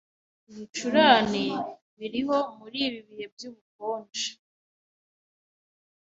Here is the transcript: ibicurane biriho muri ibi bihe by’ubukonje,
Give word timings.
ibicurane 0.49 1.45
biriho 1.97 2.37
muri 2.57 2.77
ibi 2.87 2.99
bihe 3.07 3.25
by’ubukonje, 3.33 4.29